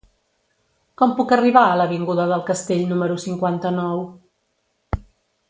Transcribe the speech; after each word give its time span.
Com 1.01 1.11
puc 1.19 1.33
arribar 1.37 1.63
a 1.65 1.75
l'avinguda 1.81 2.25
del 2.33 2.43
Castell 2.49 2.83
número 2.95 3.19
cinquanta-nou? 3.27 4.03